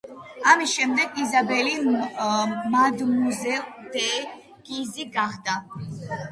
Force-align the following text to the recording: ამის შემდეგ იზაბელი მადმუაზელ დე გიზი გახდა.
ამის 0.51 0.71
შემდეგ 0.77 1.19
იზაბელი 1.25 1.75
მადმუაზელ 2.77 3.71
დე 3.99 4.09
გიზი 4.73 5.09
გახდა. 5.23 5.63